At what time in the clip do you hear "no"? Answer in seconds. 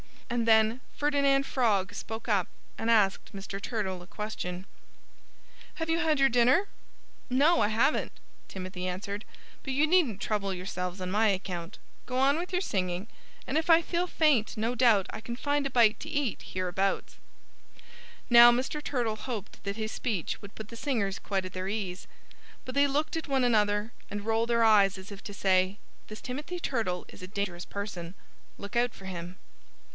7.29-7.61, 14.57-14.73